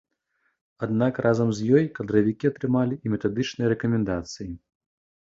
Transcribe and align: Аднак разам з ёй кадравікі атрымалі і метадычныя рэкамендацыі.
Аднак 0.85 1.13
разам 1.25 1.49
з 1.57 1.67
ёй 1.79 1.85
кадравікі 1.99 2.49
атрымалі 2.51 2.95
і 3.07 3.11
метадычныя 3.15 3.67
рэкамендацыі. 3.75 4.49